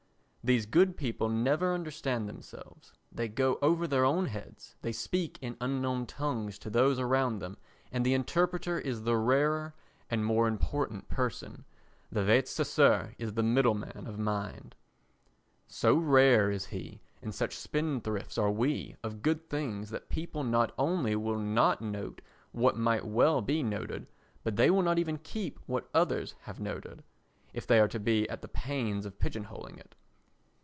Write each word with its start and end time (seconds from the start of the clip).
These 0.43 0.65
good 0.65 0.97
people 0.97 1.29
never 1.29 1.71
understand 1.71 2.27
themselves, 2.27 2.93
they 3.11 3.27
go 3.27 3.59
over 3.61 3.85
their 3.85 4.03
own 4.03 4.25
heads, 4.25 4.75
they 4.81 4.91
speak 4.91 5.37
in 5.39 5.55
unknown 5.61 6.07
tongues 6.07 6.57
to 6.59 6.71
those 6.71 6.97
around 6.97 7.37
them 7.37 7.57
and 7.91 8.03
the 8.03 8.15
interpreter 8.15 8.79
is 8.79 9.03
the 9.03 9.17
rarer 9.17 9.75
and 10.09 10.25
more 10.25 10.47
important 10.47 11.07
person. 11.07 11.63
The 12.11 12.23
vates 12.23 12.49
sacer 12.49 13.13
is 13.19 13.35
the 13.35 13.43
middleman 13.43 14.07
of 14.07 14.17
mind. 14.17 14.73
So 15.67 15.93
rare 15.93 16.49
is 16.49 16.65
he 16.65 17.01
and 17.21 17.35
such 17.35 17.55
spendthrifts 17.55 18.39
are 18.39 18.49
we 18.49 18.95
of 19.03 19.21
good 19.21 19.47
things 19.47 19.91
that 19.91 20.09
people 20.09 20.43
not 20.43 20.73
only 20.75 21.15
will 21.15 21.37
not 21.37 21.81
note 21.83 22.19
what 22.51 22.75
might 22.75 23.05
well 23.05 23.43
be 23.43 23.61
noted 23.61 24.07
but 24.43 24.55
they 24.55 24.71
will 24.71 24.81
not 24.81 24.97
even 24.97 25.19
keep 25.19 25.59
what 25.67 25.87
others 25.93 26.33
have 26.45 26.59
noted, 26.59 27.03
if 27.53 27.67
they 27.67 27.79
are 27.79 27.87
to 27.89 27.99
be 27.99 28.27
at 28.27 28.41
the 28.41 28.47
pains 28.47 29.05
of 29.05 29.19
pigeon 29.19 29.43
holing 29.43 29.77
it. 29.77 29.93